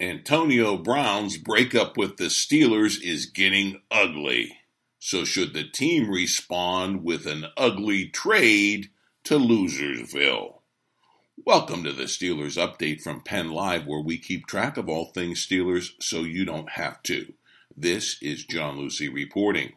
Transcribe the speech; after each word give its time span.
Antonio 0.00 0.76
Brown's 0.76 1.36
breakup 1.38 1.96
with 1.96 2.16
the 2.16 2.24
Steelers 2.24 3.00
is 3.00 3.26
getting 3.26 3.80
ugly. 3.92 4.58
So 4.98 5.24
should 5.24 5.54
the 5.54 5.62
team 5.62 6.10
respond 6.10 7.04
with 7.04 7.26
an 7.26 7.46
ugly 7.56 8.08
trade 8.08 8.90
to 9.22 9.38
Losersville? 9.38 10.62
Welcome 11.46 11.84
to 11.84 11.92
the 11.92 12.04
Steelers 12.04 12.58
update 12.58 13.02
from 13.02 13.20
Penn 13.20 13.52
Live, 13.52 13.86
where 13.86 14.00
we 14.00 14.18
keep 14.18 14.48
track 14.48 14.76
of 14.76 14.88
all 14.88 15.04
things 15.04 15.46
Steelers 15.46 15.92
so 16.00 16.22
you 16.22 16.44
don't 16.44 16.70
have 16.70 17.00
to. 17.04 17.32
This 17.76 18.20
is 18.20 18.44
John 18.44 18.76
Lucy 18.76 19.08
reporting. 19.08 19.74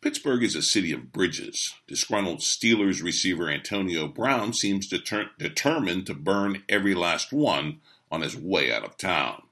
Pittsburgh 0.00 0.44
is 0.44 0.54
a 0.54 0.62
city 0.62 0.92
of 0.92 1.12
bridges. 1.12 1.74
Disgruntled 1.86 2.38
Steelers 2.38 3.02
receiver 3.02 3.50
Antonio 3.50 4.08
Brown 4.08 4.54
seems 4.54 4.86
deter- 4.86 5.30
determined 5.38 6.06
to 6.06 6.14
burn 6.14 6.62
every 6.70 6.94
last 6.94 7.34
one 7.34 7.80
on 8.10 8.22
his 8.22 8.36
way 8.36 8.72
out 8.72 8.84
of 8.84 8.96
town. 8.96 9.42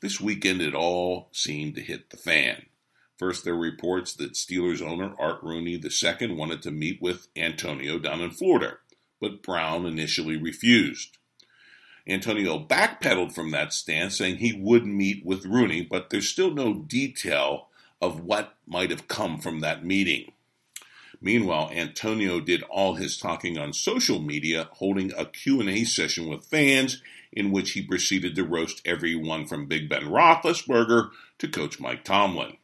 This 0.00 0.20
weekend, 0.20 0.60
it 0.60 0.74
all 0.74 1.28
seemed 1.32 1.76
to 1.76 1.80
hit 1.80 2.10
the 2.10 2.16
fan. 2.16 2.66
First, 3.18 3.44
there 3.44 3.54
were 3.54 3.62
reports 3.62 4.14
that 4.14 4.32
Steelers 4.32 4.82
owner 4.82 5.14
Art 5.18 5.42
Rooney 5.42 5.74
II 5.74 6.34
wanted 6.34 6.62
to 6.62 6.70
meet 6.70 7.00
with 7.00 7.28
Antonio 7.36 7.98
down 7.98 8.20
in 8.20 8.32
Florida, 8.32 8.78
but 9.20 9.42
Brown 9.42 9.86
initially 9.86 10.36
refused. 10.36 11.18
Antonio 12.08 12.58
backpedaled 12.58 13.32
from 13.32 13.52
that 13.52 13.72
stance, 13.72 14.18
saying 14.18 14.38
he 14.38 14.52
would 14.52 14.84
meet 14.84 15.24
with 15.24 15.46
Rooney, 15.46 15.82
but 15.82 16.10
there's 16.10 16.28
still 16.28 16.50
no 16.50 16.74
detail 16.74 17.68
of 18.00 18.24
what 18.24 18.56
might 18.66 18.90
have 18.90 19.06
come 19.06 19.38
from 19.38 19.60
that 19.60 19.84
meeting. 19.84 20.32
Meanwhile, 21.22 21.70
Antonio 21.72 22.40
did 22.40 22.64
all 22.64 22.94
his 22.94 23.16
talking 23.16 23.56
on 23.56 23.72
social 23.72 24.20
media, 24.20 24.68
holding 24.72 25.12
a 25.12 25.24
Q&A 25.24 25.84
session 25.84 26.28
with 26.28 26.44
fans 26.44 27.00
in 27.32 27.52
which 27.52 27.70
he 27.70 27.82
proceeded 27.82 28.34
to 28.34 28.44
roast 28.44 28.82
everyone 28.84 29.46
from 29.46 29.66
Big 29.66 29.88
Ben 29.88 30.06
Roethlisberger 30.06 31.10
to 31.38 31.48
Coach 31.48 31.78
Mike 31.78 32.02
Tomlin. 32.02 32.56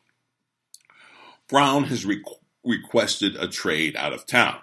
Brown 1.49 1.85
has 1.85 2.05
re- 2.05 2.23
requested 2.65 3.37
a 3.37 3.47
trade 3.47 3.97
out 3.97 4.13
of 4.13 4.27
town, 4.27 4.59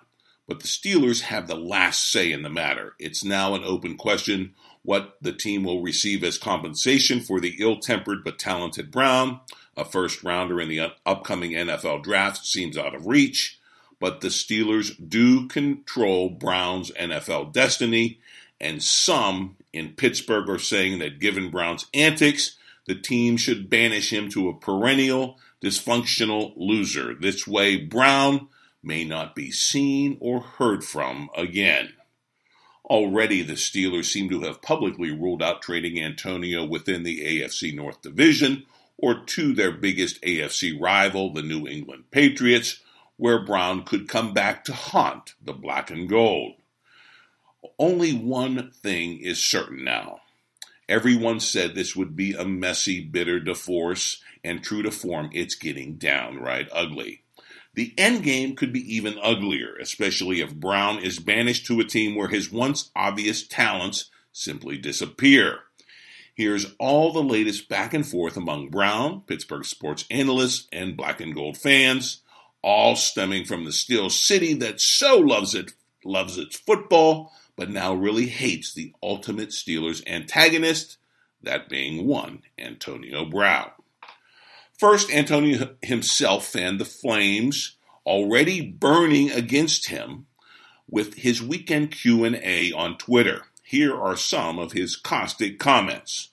but 0.45 0.59
the 0.59 0.67
Steelers 0.67 1.22
have 1.22 1.47
the 1.47 1.55
last 1.55 2.11
say 2.11 2.34
in 2.34 2.44
the 2.44 2.50
matter. 2.50 2.95
It's 3.00 3.23
now 3.23 3.55
an 3.55 3.63
open 3.63 3.95
question 3.95 4.55
what 4.84 5.16
the 5.22 5.34
team 5.34 5.63
will 5.63 5.81
receive 5.81 6.23
as 6.23 6.38
compensation 6.38 7.22
for 7.22 7.39
the 7.39 7.55
ill-tempered 7.59 8.23
but 8.23 8.38
talented 8.38 8.91
Brown. 8.91 9.39
A 9.78 9.85
first 9.85 10.23
rounder 10.23 10.59
in 10.61 10.69
the 10.69 10.91
upcoming 11.05 11.51
NFL 11.51 12.03
draft 12.03 12.45
seems 12.45 12.78
out 12.78 12.94
of 12.94 13.07
reach, 13.07 13.59
but 14.00 14.22
the 14.22 14.28
Steelers 14.28 14.95
do 15.09 15.47
control 15.47 16.29
Brown's 16.29 16.91
NFL 16.91 17.53
destiny, 17.53 18.19
and 18.59 18.81
some 18.81 19.57
in 19.73 19.94
Pittsburgh 19.94 20.50
are 20.50 20.59
saying 20.59 21.00
that 21.00 21.19
given 21.19 21.51
Brown's 21.51 21.88
antics, 21.94 22.57
the 22.88 22.95
team 22.95 23.38
should 23.38 23.69
banish 23.69 24.11
him 24.11 24.29
to 24.29 24.50
a 24.50 24.57
perennial 24.57 25.39
dysfunctional 25.63 26.53
loser. 26.55 27.16
This 27.16 27.47
way, 27.47 27.78
Brown 27.78 28.47
may 28.84 29.03
not 29.03 29.35
be 29.35 29.51
seen 29.51 30.17
or 30.19 30.39
heard 30.41 30.84
from 30.84 31.29
again. 31.35 31.94
Already, 32.85 33.41
the 33.41 33.53
Steelers 33.53 34.05
seem 34.05 34.29
to 34.29 34.41
have 34.41 34.61
publicly 34.61 35.09
ruled 35.09 35.41
out 35.41 35.63
trading 35.63 36.00
Antonio 36.00 36.63
within 36.63 37.01
the 37.01 37.41
AFC 37.41 37.73
North 37.73 38.01
Division 38.03 38.66
or 38.97 39.23
to 39.25 39.53
their 39.53 39.72
biggest 39.72 40.22
AFC 40.22 40.79
rival, 40.79 41.34
the 41.34 41.41
New 41.41 41.67
England 41.67 42.05
Patriots, 42.11 42.79
where 43.17 43.43
Brown 43.43 43.83
could 43.83 44.07
come 44.07 44.33
back 44.33 44.63
to 44.65 44.73
haunt 44.73 45.33
the 45.41 45.53
black 45.53 45.89
and 45.89 46.07
gold. 46.09 46.53
Only 47.79 48.13
one 48.13 48.71
thing 48.71 49.19
is 49.19 49.43
certain 49.43 49.83
now. 49.83 50.21
Everyone 50.87 51.39
said 51.39 51.73
this 51.73 51.95
would 51.95 52.15
be 52.15 52.33
a 52.33 52.45
messy, 52.45 53.01
bitter 53.01 53.39
divorce, 53.39 54.21
and 54.43 54.63
true 54.63 54.83
to 54.83 54.91
form, 54.91 55.29
it's 55.33 55.55
getting 55.55 55.95
downright 55.95 56.69
ugly. 56.71 57.23
The 57.73 57.93
end 57.97 58.23
game 58.23 58.55
could 58.55 58.71
be 58.71 58.95
even 58.95 59.17
uglier, 59.21 59.75
especially 59.81 60.41
if 60.41 60.55
Brown 60.55 60.99
is 60.99 61.19
banished 61.19 61.65
to 61.67 61.79
a 61.79 61.85
team 61.85 62.15
where 62.15 62.29
his 62.29 62.51
once 62.51 62.91
obvious 62.95 63.45
talents 63.45 64.09
simply 64.31 64.77
disappear. 64.77 65.59
Here's 66.35 66.73
all 66.79 67.11
the 67.11 67.23
latest 67.23 67.67
back 67.67 67.93
and 67.93 68.05
forth 68.05 68.37
among 68.37 68.69
Brown, 68.69 69.21
Pittsburgh 69.21 69.65
sports 69.65 70.05
analysts, 70.11 70.67
and 70.71 70.95
black 70.95 71.19
and 71.19 71.33
gold 71.33 71.57
fans, 71.57 72.21
all 72.65 72.95
stemming 72.95 73.45
from 73.45 73.63
the 73.63 73.71
Steel 73.71 74.09
City 74.09 74.55
that 74.55 74.81
so 74.81 75.19
loves 75.19 75.53
it, 75.53 75.73
loves 76.03 76.39
its 76.39 76.57
football, 76.57 77.31
but 77.55 77.69
now 77.69 77.93
really 77.93 78.25
hates 78.25 78.73
the 78.73 78.91
ultimate 79.03 79.49
Steelers 79.49 80.05
antagonist, 80.07 80.97
that 81.43 81.69
being 81.69 82.07
one 82.07 82.41
Antonio 82.57 83.23
Brown. 83.23 83.69
First, 84.79 85.13
Antonio 85.13 85.75
himself 85.83 86.47
fanned 86.47 86.79
the 86.79 86.85
flames, 86.85 87.77
already 88.03 88.61
burning 88.61 89.29
against 89.29 89.89
him, 89.89 90.25
with 90.89 91.13
his 91.13 91.43
weekend 91.43 91.91
Q&A 91.91 92.71
on 92.71 92.97
Twitter. 92.97 93.43
Here 93.61 93.95
are 93.95 94.17
some 94.17 94.57
of 94.57 94.71
his 94.71 94.95
caustic 94.95 95.59
comments. 95.59 96.31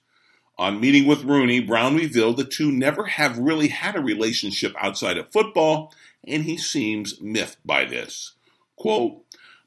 On 0.58 0.80
meeting 0.80 1.06
with 1.06 1.24
Rooney, 1.24 1.60
Brown 1.60 1.96
revealed 1.96 2.38
the 2.38 2.44
two 2.44 2.72
never 2.72 3.04
have 3.04 3.38
really 3.38 3.68
had 3.68 3.96
a 3.96 4.00
relationship 4.00 4.74
outside 4.78 5.18
of 5.18 5.30
football, 5.32 5.92
and 6.26 6.44
he 6.44 6.56
seems 6.56 7.20
miffed 7.20 7.64
by 7.66 7.84
this. 7.84 8.32
Quote, 8.76 9.24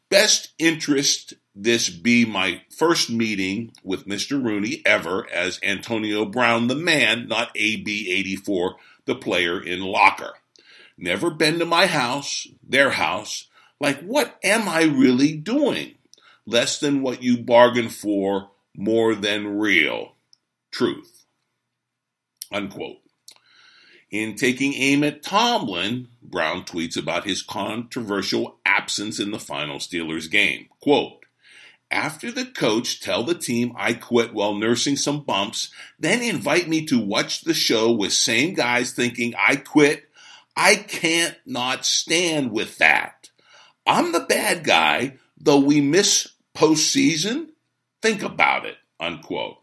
best 0.09 0.53
interest 0.59 1.33
this 1.55 1.89
be 1.89 2.25
my 2.25 2.61
first 2.77 3.09
meeting 3.09 3.71
with 3.83 4.07
Mr. 4.07 4.43
Rooney 4.43 4.81
ever 4.85 5.29
as 5.31 5.59
Antonio 5.63 6.25
Brown, 6.25 6.67
the 6.67 6.75
man, 6.75 7.27
not 7.27 7.55
AB84, 7.55 8.73
the 9.05 9.15
player 9.15 9.61
in 9.61 9.79
locker. 9.81 10.33
Never 10.97 11.29
been 11.29 11.59
to 11.59 11.65
my 11.65 11.87
house, 11.87 12.47
their 12.61 12.91
house. 12.91 13.47
Like, 13.79 14.01
what 14.01 14.37
am 14.43 14.67
I 14.67 14.83
really 14.83 15.35
doing? 15.35 15.95
Less 16.45 16.79
than 16.79 17.01
what 17.01 17.23
you 17.23 17.37
bargained 17.37 17.93
for, 17.93 18.51
more 18.75 19.15
than 19.15 19.57
real. 19.57 20.15
Truth. 20.71 21.25
Unquote. 22.51 22.97
In 24.11 24.35
taking 24.35 24.73
aim 24.73 25.03
at 25.03 25.23
Tomlin, 25.23 26.07
Brown 26.21 26.63
tweets 26.63 26.95
about 26.95 27.25
his 27.25 27.41
controversial 27.41 28.59
absence 28.65 29.19
in 29.19 29.31
the 29.31 29.39
final 29.39 29.77
Steelers 29.77 30.29
game. 30.29 30.67
Quote, 30.79 31.25
after 31.91 32.31
the 32.31 32.45
coach 32.45 32.99
tell 32.99 33.23
the 33.23 33.35
team 33.35 33.73
I 33.77 33.93
quit 33.93 34.33
while 34.33 34.55
nursing 34.55 34.95
some 34.95 35.21
bumps, 35.21 35.69
then 35.99 36.21
invite 36.21 36.67
me 36.67 36.85
to 36.87 36.99
watch 36.99 37.41
the 37.41 37.53
show 37.53 37.91
with 37.91 38.11
same 38.13 38.53
guys 38.53 38.91
thinking 38.91 39.33
I 39.35 39.55
quit. 39.55 40.09
I 40.57 40.75
can't 40.75 41.37
not 41.45 41.85
stand 41.85 42.51
with 42.51 42.77
that. 42.79 43.29
I'm 43.85 44.11
the 44.11 44.21
bad 44.21 44.63
guy, 44.63 45.17
though 45.37 45.59
we 45.59 45.79
miss 45.79 46.27
postseason. 46.55 47.49
Think 48.01 48.23
about 48.23 48.65
it, 48.65 48.77
unquote. 48.99 49.57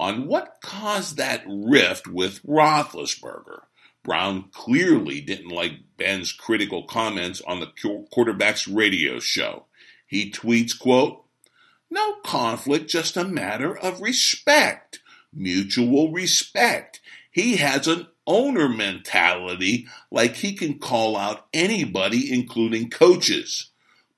On 0.00 0.28
what 0.28 0.58
caused 0.62 1.16
that 1.16 1.42
rift 1.46 2.06
with 2.06 2.42
Roethlisberger, 2.44 3.62
Brown 4.04 4.44
clearly 4.52 5.20
didn't 5.20 5.50
like 5.50 5.72
Ben's 5.96 6.32
critical 6.32 6.84
comments 6.84 7.42
on 7.46 7.60
the 7.60 7.72
quarterback's 8.10 8.68
radio 8.68 9.18
show. 9.18 9.66
He 10.06 10.30
tweets, 10.30 10.78
quote, 10.78 11.24
No 11.90 12.14
conflict, 12.24 12.88
just 12.88 13.16
a 13.16 13.24
matter 13.24 13.76
of 13.76 14.00
respect, 14.00 15.00
mutual 15.32 16.12
respect. 16.12 17.00
He 17.30 17.56
has 17.56 17.86
an 17.86 18.06
owner 18.26 18.68
mentality 18.68 19.88
like 20.10 20.36
he 20.36 20.54
can 20.54 20.78
call 20.78 21.16
out 21.16 21.46
anybody, 21.52 22.32
including 22.32 22.88
coaches. 22.90 23.67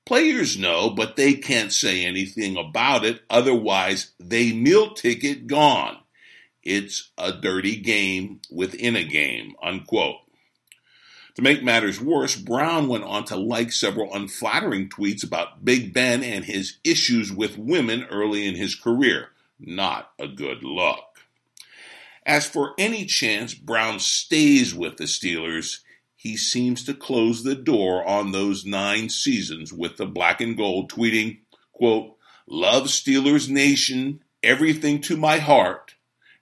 Players 0.05 0.57
know, 0.57 0.89
but 0.89 1.15
they 1.15 1.33
can't 1.33 1.71
say 1.71 2.03
anything 2.03 2.57
about 2.57 3.05
it, 3.05 3.21
otherwise, 3.29 4.11
they 4.19 4.51
meal 4.51 4.93
ticket 4.93 5.47
gone. 5.47 5.97
It's 6.63 7.11
a 7.17 7.31
dirty 7.31 7.75
game 7.77 8.41
within 8.51 8.95
a 8.95 9.03
game, 9.03 9.55
unquote. 9.61 10.17
To 11.35 11.41
make 11.41 11.63
matters 11.63 12.01
worse, 12.01 12.35
Brown 12.35 12.87
went 12.87 13.05
on 13.05 13.23
to 13.25 13.37
like 13.37 13.71
several 13.71 14.13
unflattering 14.13 14.89
tweets 14.89 15.23
about 15.23 15.63
Big 15.63 15.93
Ben 15.93 16.23
and 16.23 16.43
his 16.45 16.77
issues 16.83 17.31
with 17.31 17.57
women 17.57 18.05
early 18.11 18.45
in 18.45 18.55
his 18.55 18.75
career. 18.75 19.29
Not 19.59 20.11
a 20.19 20.27
good 20.27 20.63
look. 20.63 21.05
As 22.25 22.45
for 22.45 22.73
any 22.77 23.05
chance 23.05 23.53
Brown 23.53 23.99
stays 23.99 24.75
with 24.75 24.97
the 24.97 25.05
Steelers, 25.05 25.79
he 26.21 26.37
seems 26.37 26.83
to 26.83 26.93
close 26.93 27.41
the 27.41 27.55
door 27.55 28.07
on 28.07 28.31
those 28.31 28.63
nine 28.63 29.09
seasons 29.09 29.73
with 29.73 29.97
the 29.97 30.05
black 30.05 30.39
and 30.39 30.55
gold, 30.55 30.91
tweeting, 30.91 31.39
quote, 31.71 32.15
Love 32.47 32.83
Steelers 32.83 33.49
Nation, 33.49 34.23
everything 34.43 35.01
to 35.01 35.17
my 35.17 35.39
heart. 35.39 35.95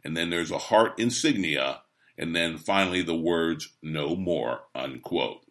And 0.03 0.17
then 0.17 0.31
there's 0.31 0.51
a 0.51 0.57
heart 0.57 0.99
insignia, 0.99 1.83
and 2.17 2.35
then 2.35 2.57
finally 2.57 3.01
the 3.03 3.15
words, 3.15 3.69
no 3.81 4.17
more, 4.17 4.63
unquote. 4.75 5.45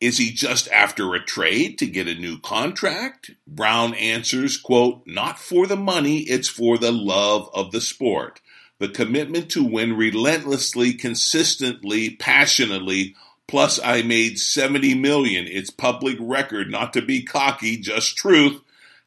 Is 0.00 0.18
he 0.18 0.32
just 0.32 0.68
after 0.72 1.14
a 1.14 1.24
trade 1.24 1.78
to 1.78 1.86
get 1.86 2.08
a 2.08 2.16
new 2.16 2.40
contract? 2.40 3.30
Brown 3.46 3.94
answers, 3.94 4.56
quote, 4.56 5.04
not 5.06 5.38
for 5.38 5.68
the 5.68 5.76
money, 5.76 6.22
it's 6.22 6.48
for 6.48 6.78
the 6.78 6.90
love 6.90 7.48
of 7.54 7.70
the 7.70 7.80
sport. 7.80 8.40
The 8.82 8.88
commitment 8.88 9.48
to 9.52 9.62
win 9.62 9.96
relentlessly, 9.96 10.92
consistently, 10.92 12.16
passionately, 12.16 13.14
plus 13.46 13.78
I 13.78 14.02
made 14.02 14.40
70 14.40 14.96
million. 14.96 15.46
It's 15.46 15.70
public 15.70 16.16
record, 16.18 16.68
not 16.68 16.92
to 16.94 17.00
be 17.00 17.22
cocky, 17.22 17.76
just 17.76 18.16
truth. 18.16 18.60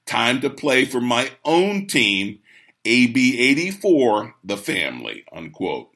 Time 0.06 0.40
to 0.40 0.50
play 0.50 0.86
for 0.86 1.02
my 1.02 1.30
own 1.44 1.88
team, 1.88 2.40
AB 2.86 3.38
84, 3.38 4.36
the 4.46 4.56
family, 4.56 5.26
unquote. 5.34 5.90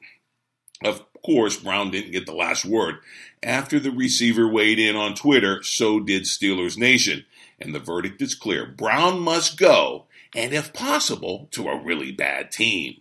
Of 0.84 1.02
course, 1.24 1.56
Brown 1.56 1.90
didn't 1.90 2.12
get 2.12 2.26
the 2.26 2.34
last 2.34 2.66
word. 2.66 2.96
After 3.42 3.80
the 3.80 3.92
receiver 3.92 4.46
weighed 4.46 4.78
in 4.78 4.94
on 4.94 5.14
Twitter, 5.14 5.62
so 5.62 6.00
did 6.00 6.24
Steelers 6.24 6.76
Nation. 6.76 7.24
And 7.58 7.74
the 7.74 7.80
verdict 7.80 8.20
is 8.20 8.34
clear. 8.34 8.66
Brown 8.66 9.20
must 9.20 9.58
go, 9.58 10.04
and 10.36 10.52
if 10.52 10.74
possible, 10.74 11.48
to 11.52 11.70
a 11.70 11.82
really 11.82 12.12
bad 12.12 12.52
team. 12.52 13.00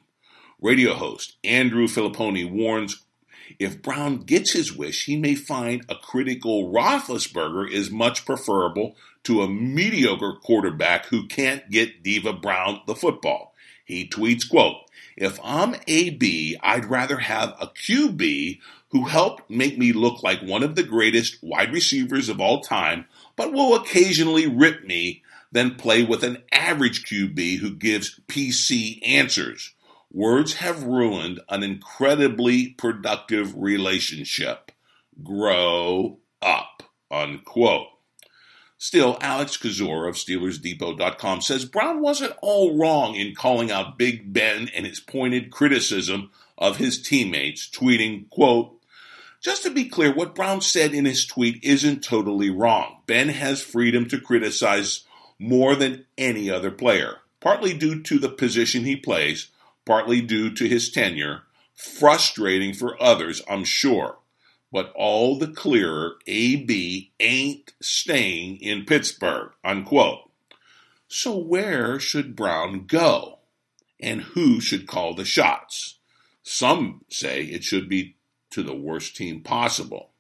Radio 0.62 0.94
host 0.94 1.38
Andrew 1.44 1.88
Fillipponi 1.88 2.50
warns 2.50 3.02
if 3.58 3.82
Brown 3.82 4.18
gets 4.18 4.52
his 4.52 4.76
wish, 4.76 5.06
he 5.06 5.18
may 5.18 5.34
find 5.34 5.84
a 5.90 5.96
critical 5.96 6.72
Roethlisberger 6.72 7.72
is 7.72 7.90
much 7.90 8.26
preferable 8.26 8.96
to 9.24 9.42
a 9.42 9.50
mediocre 9.50 10.34
quarterback 10.34 11.08
who 11.08 11.28
can't 11.28 11.70
get 11.72 12.04
Diva 12.04 12.34
Brown 12.34 12.82
the 12.86 12.96
football. 12.96 13.56
He 13.86 14.08
tweets, 14.08 14.48
quote, 14.48 14.78
if 15.18 15.40
I'm 15.44 15.76
AB, 15.88 16.58
I'd 16.62 16.86
rather 16.86 17.18
have 17.18 17.56
a 17.60 17.68
QB 17.68 18.60
who 18.90 19.06
helped 19.06 19.50
make 19.50 19.78
me 19.78 19.94
look 19.94 20.24
like 20.24 20.42
one 20.42 20.64
of 20.64 20.76
the 20.76 20.84
greatest 20.84 21.42
wide 21.42 21.74
receivers 21.74 22.30
of 22.30 22.40
all 22.40 22.62
time, 22.62 23.06
but 23.36 23.52
will 23.52 23.76
occasionally 23.76 24.48
rip 24.48 24.84
me, 24.86 25.24
than 25.52 25.76
play 25.76 26.04
with 26.04 26.24
an 26.24 26.38
average 26.52 27.04
QB 27.06 27.58
who 27.58 27.72
gives 27.72 28.20
PC 28.28 29.00
answers. 29.08 29.74
Words 30.12 30.56
have 30.56 30.84
ruined 30.84 31.40
an 31.50 31.62
incredibly 31.64 32.70
productive 32.70 33.54
relationship. 33.56 34.72
Grow 35.24 36.20
up. 36.42 36.84
Unquote. 37.12 37.88
Still, 38.78 39.18
Alex 39.20 39.58
Kozora 39.58 40.08
of 40.08 40.16
SteelersDepot.com 40.16 41.42
says 41.42 41.66
Brown 41.66 42.02
wasn't 42.02 42.34
all 42.42 42.78
wrong 42.78 43.16
in 43.16 43.36
calling 43.36 43.72
out 43.72 43.98
Big 43.98 44.32
Ben 44.32 44.70
and 44.74 44.86
his 44.86 45.02
pointed 45.02 45.52
criticism 45.52 46.32
of 46.58 46.78
his 46.78 47.02
teammates, 47.02 47.70
tweeting, 47.70 48.30
quote, 48.30 48.80
just 49.42 49.64
to 49.64 49.70
be 49.70 49.86
clear, 49.86 50.14
what 50.14 50.36
Brown 50.36 50.62
said 50.62 50.94
in 50.94 51.06
his 51.06 51.26
tweet 51.26 51.64
isn't 51.64 52.04
totally 52.04 52.50
wrong. 52.50 52.98
Ben 53.06 53.30
has 53.30 53.62
freedom 53.62 54.08
to 54.10 54.20
criticize 54.20 55.06
more 55.38 55.76
than 55.76 56.06
any 56.18 56.50
other 56.50 56.72
player, 56.72 57.18
partly 57.40 57.74
due 57.74 58.02
to 58.04 58.20
the 58.20 58.30
position 58.30 58.84
he 58.84 58.98
plays, 58.98 59.50
partly 59.86 60.22
due 60.22 60.54
to 60.56 60.68
his 60.68 60.92
tenure. 60.92 61.44
Frustrating 61.76 62.74
for 62.74 63.02
others, 63.02 63.42
I'm 63.50 63.64
sure. 63.64 64.18
But 64.72 64.92
all 64.96 65.38
the 65.38 65.48
clearer, 65.48 66.16
AB 66.28 67.12
ain't 67.20 67.74
staying 67.82 68.58
in 68.58 68.86
Pittsburgh, 68.86 69.52
unquote. 69.64 70.30
So 71.08 71.38
where 71.38 72.00
should 72.00 72.36
Brown 72.36 72.86
go? 72.86 73.40
And 74.00 74.22
who 74.22 74.62
should 74.62 74.88
call 74.88 75.14
the 75.14 75.26
shots? 75.26 75.98
Some 76.44 77.06
say 77.10 77.44
it 77.46 77.64
should 77.64 77.90
be 77.90 78.16
to 78.52 78.64
the 78.64 78.76
worst 78.76 79.16
team 79.16 79.42
possible. 79.42 80.12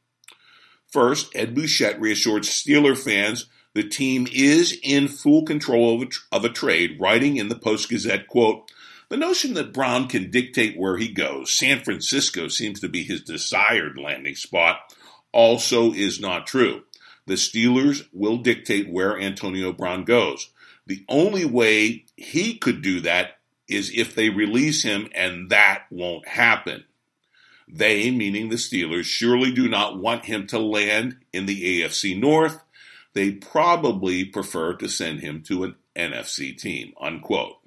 First, 0.87 1.31
Ed 1.35 1.53
Bouchette 1.53 1.99
reassured 2.01 2.43
Steeler 2.43 2.97
fans 2.97 3.45
the 3.73 3.83
team 3.83 4.27
is 4.31 4.77
in 4.81 5.07
full 5.07 5.43
control 5.43 6.01
of 6.01 6.09
a, 6.09 6.35
of 6.35 6.45
a 6.45 6.49
trade, 6.49 6.97
writing 6.99 7.37
in 7.37 7.49
the 7.49 7.55
Post 7.55 7.89
Gazette, 7.89 8.27
quote, 8.27 8.71
the 9.09 9.17
notion 9.17 9.55
that 9.55 9.73
Brown 9.73 10.07
can 10.07 10.29
dictate 10.29 10.77
where 10.77 10.97
he 10.97 11.07
goes, 11.07 11.51
San 11.51 11.83
Francisco 11.83 12.47
seems 12.47 12.79
to 12.79 12.89
be 12.89 13.03
his 13.03 13.21
desired 13.21 13.97
landing 13.97 14.35
spot, 14.35 14.95
also 15.31 15.91
is 15.91 16.19
not 16.19 16.47
true. 16.47 16.83
The 17.25 17.35
Steelers 17.35 18.07
will 18.13 18.37
dictate 18.37 18.89
where 18.89 19.19
Antonio 19.19 19.71
Brown 19.71 20.03
goes. 20.03 20.49
The 20.87 21.05
only 21.07 21.45
way 21.45 22.05
he 22.17 22.57
could 22.57 22.81
do 22.81 23.01
that 23.01 23.37
is 23.67 23.91
if 23.93 24.15
they 24.15 24.29
release 24.29 24.83
him, 24.83 25.09
and 25.13 25.49
that 25.49 25.83
won't 25.91 26.27
happen. 26.27 26.85
They, 27.67 28.09
meaning 28.09 28.49
the 28.49 28.55
Steelers, 28.55 29.03
surely 29.03 29.51
do 29.51 29.69
not 29.69 29.99
want 29.99 30.25
him 30.25 30.47
to 30.47 30.57
land 30.57 31.17
in 31.31 31.45
the 31.45 31.81
AFC 31.81 32.19
North. 32.19 32.63
They 33.13 33.31
probably 33.31 34.25
prefer 34.25 34.73
to 34.73 34.89
send 34.89 35.19
him 35.19 35.43
to 35.43 35.63
an 35.63 35.75
NFC 35.95 36.57
team. 36.57 36.93
Unquote. 36.99 37.58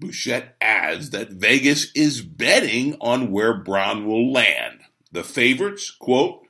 Bouchette 0.00 0.56
adds 0.60 1.10
that 1.10 1.32
Vegas 1.32 1.90
is 1.92 2.22
betting 2.22 2.96
on 3.00 3.32
where 3.32 3.54
Brown 3.54 4.06
will 4.06 4.32
land. 4.32 4.80
The 5.10 5.24
favorites, 5.24 5.90
quote, 5.90 6.46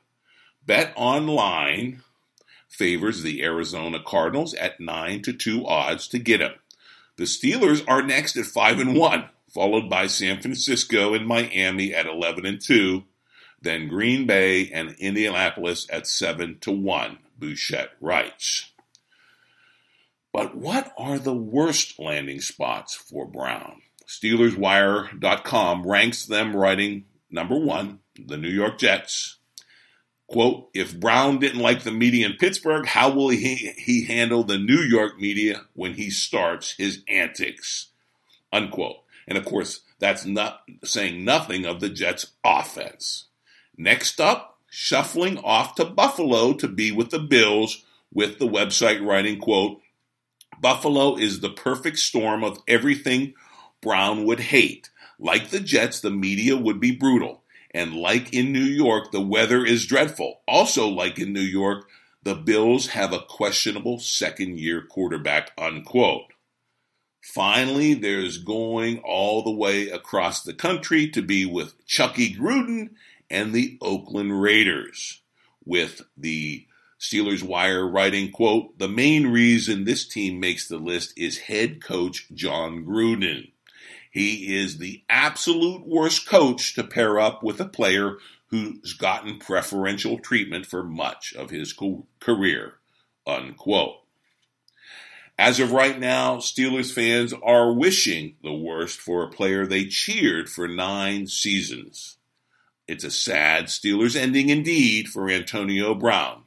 BetOnline 0.67 2.01
favors 2.69 3.23
the 3.23 3.43
Arizona 3.43 3.99
Cardinals 4.05 4.55
at 4.55 4.81
9 4.81 5.23
to 5.23 5.33
2 5.33 5.67
odds 5.67 6.09
to 6.09 6.19
get 6.19 6.41
him. 6.41 6.53
The 7.17 7.25
Steelers 7.25 7.83
are 7.89 8.03
next 8.03 8.37
at 8.37 8.47
5 8.47 8.81
and 8.81 8.95
1 8.95 9.29
followed 9.49 9.89
by 9.89 10.07
San 10.07 10.41
Francisco 10.41 11.15
and 11.15 11.27
Miami 11.27 11.95
at 11.95 12.07
11 12.07 12.47
and 12.47 12.61
2, 12.61 13.05
then 13.61 13.89
Green 13.89 14.27
Bay 14.27 14.71
and 14.71 14.95
Indianapolis 14.99 15.87
at 15.91 16.07
7 16.07 16.59
to 16.61 16.71
1, 16.71 17.19
Bouchette 17.39 17.91
writes. 18.01 18.71
But 20.33 20.55
what 20.55 20.93
are 20.99 21.19
the 21.19 21.35
worst 21.35 21.99
landing 21.99 22.41
spots 22.41 22.95
for 22.95 23.27
Brown? 23.27 23.83
SteelersWire.com 24.07 25.87
ranks 25.87 26.27
them 26.27 26.57
writing 26.57 27.05
number 27.31 27.59
one, 27.59 28.01
the 28.19 28.37
New 28.37 28.49
York 28.49 28.79
Jets. 28.79 29.37
Quote, 30.27 30.69
if 30.75 30.99
Brown 30.99 31.39
didn't 31.39 31.61
like 31.61 31.83
the 31.83 31.91
media 31.91 32.27
in 32.27 32.35
Pittsburgh, 32.35 32.87
how 32.87 33.11
will 33.11 33.31
he, 33.31 33.73
he 33.79 34.05
handle 34.05 34.45
the 34.45 34.59
New 34.59 34.81
York 34.81 35.19
media 35.19 35.63
when 35.73 35.95
he 35.95 36.11
starts 36.11 36.73
his 36.73 37.03
antics? 37.09 37.89
Unquote. 38.53 38.99
And 39.27 39.39
of 39.39 39.45
course, 39.45 39.81
that's 39.99 40.27
not 40.27 40.63
saying 40.85 41.25
nothing 41.25 41.65
of 41.65 41.81
the 41.81 41.89
Jets' 41.89 42.33
offense. 42.45 43.25
Next 43.77 44.21
up, 44.21 44.59
shuffling 44.69 45.39
off 45.39 45.75
to 45.77 45.85
Buffalo 45.85 46.53
to 46.55 46.69
be 46.69 46.93
with 46.93 47.11
the 47.11 47.19
Bills, 47.19 47.85
with 48.13 48.39
the 48.39 48.49
website 48.49 49.05
writing, 49.05 49.39
quote, 49.39 49.81
Buffalo 50.61 51.17
is 51.17 51.41
the 51.41 51.51
perfect 51.51 51.99
storm 51.99 52.45
of 52.45 52.63
everything 52.67 53.35
Brown 53.81 54.25
would 54.25 54.41
hate. 54.41 54.91
Like 55.19 55.51
the 55.51 55.61
Jets, 55.61 56.01
the 56.01 56.11
media 56.11 56.57
would 56.57 56.81
be 56.81 56.93
brutal. 56.93 57.43
And 57.73 57.95
like 57.95 58.33
in 58.33 58.53
New 58.53 58.61
York, 58.61 59.13
the 59.13 59.21
weather 59.21 59.65
is 59.65 59.87
dreadful. 59.87 60.41
Also, 60.49 60.89
like 60.89 61.19
in 61.19 61.33
New 61.33 61.41
York, 61.41 61.89
the 62.23 62.35
Bills 62.35 62.89
have 62.89 63.13
a 63.13 63.21
questionable 63.21 63.99
second 63.99 64.59
year 64.59 64.83
quarterback, 64.83 65.53
unquote. 65.59 66.33
Finally, 67.23 67.95
there's 67.95 68.39
going 68.39 68.99
all 69.01 69.43
the 69.43 69.51
way 69.51 69.89
across 69.89 70.43
the 70.43 70.55
country 70.55 71.09
to 71.11 71.21
be 71.21 71.45
with 71.45 71.85
Chucky 71.87 72.35
Gruden 72.35 72.91
and 73.29 73.53
the 73.53 73.77
Oakland 73.83 74.41
Raiders, 74.41 75.21
with 75.65 76.03
the 76.17 76.67
Steelers 76.99 77.43
Wire 77.43 77.87
writing, 77.87 78.31
quote, 78.31 78.79
the 78.79 78.89
main 78.89 79.29
reason 79.29 79.85
this 79.85 80.07
team 80.07 80.41
makes 80.41 80.67
the 80.67 80.79
list 80.79 81.13
is 81.17 81.39
head 81.39 81.81
coach 81.83 82.27
Jon 82.35 82.85
Gruden. 82.85 83.53
He 84.11 84.57
is 84.57 84.79
the 84.79 85.03
absolute 85.09 85.87
worst 85.87 86.27
coach 86.27 86.75
to 86.75 86.83
pair 86.83 87.21
up 87.21 87.43
with 87.43 87.61
a 87.61 87.69
player 87.69 88.17
who's 88.49 88.95
gotten 88.95 89.39
preferential 89.39 90.19
treatment 90.19 90.67
for 90.67 90.83
much 90.83 91.35
of 91.35 91.51
his 91.51 91.73
career, 92.19 92.75
unquote. 93.27 93.97
As 95.39 95.61
of 95.61 95.71
right 95.71 96.01
now, 96.01 96.39
Steelers 96.39 96.93
fans 96.93 97.33
are 97.45 97.73
wishing 97.73 98.35
the 98.43 98.53
worst 98.53 99.01
for 99.01 99.23
a 99.23 99.31
player 99.31 99.67
they 99.67 99.85
cheered 99.85 100.49
for 100.49 100.67
nine 100.67 101.29
seasons. 101.29 102.17
It's 102.89 103.05
a 103.05 103.11
sad 103.11 103.67
Steelers 103.67 104.17
ending 104.17 104.49
indeed 104.49 105.09
for 105.09 105.31
Antonio 105.31 105.95
Brown, 105.95 106.43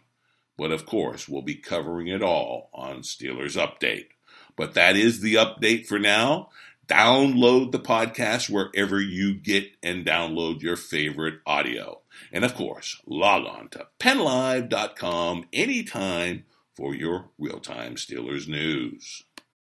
but 0.61 0.71
of 0.71 0.85
course, 0.85 1.27
we'll 1.27 1.41
be 1.41 1.55
covering 1.55 2.05
it 2.07 2.21
all 2.21 2.69
on 2.71 2.97
Steelers 2.97 3.57
Update. 3.57 4.09
But 4.55 4.75
that 4.75 4.95
is 4.95 5.19
the 5.19 5.33
update 5.33 5.87
for 5.87 5.97
now. 5.97 6.49
Download 6.87 7.71
the 7.71 7.79
podcast 7.79 8.47
wherever 8.47 9.01
you 9.01 9.33
get 9.33 9.71
and 9.81 10.05
download 10.05 10.61
your 10.61 10.75
favorite 10.75 11.39
audio. 11.47 12.01
And 12.31 12.45
of 12.45 12.53
course, 12.53 13.01
log 13.07 13.47
on 13.47 13.69
to 13.69 13.87
pennlive.com 13.99 15.45
anytime 15.51 16.45
for 16.75 16.93
your 16.93 17.31
real 17.39 17.59
time 17.59 17.95
Steelers 17.95 18.47
news. 18.47 19.23